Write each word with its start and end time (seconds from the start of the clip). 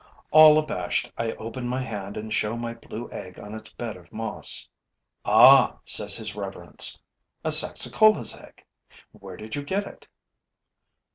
All 0.31 0.57
abashed, 0.57 1.11
I 1.15 1.33
open 1.33 1.67
my 1.67 1.81
hand 1.83 2.17
and 2.17 2.33
show 2.33 2.57
my 2.57 2.73
blue 2.73 3.07
egg 3.11 3.39
on 3.39 3.53
its 3.53 3.71
bed 3.71 3.97
of 3.97 4.11
moss. 4.11 4.67
'Ah!' 5.25 5.77
says 5.85 6.15
his 6.15 6.35
reverence. 6.35 6.97
'A 7.43 7.51
Saxicola's 7.51 8.35
egg! 8.35 8.65
Where 9.11 9.37
did 9.37 9.55
you 9.55 9.61
get 9.63 9.85
it?' 9.85 10.07